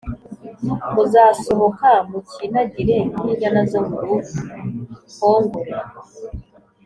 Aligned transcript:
muzasohoka 0.93 1.89
mukinagire 2.09 2.95
nk 3.09 3.17
inyana 3.33 3.61
zo 3.71 3.79
muru 3.89 4.13
hongore 5.19 5.73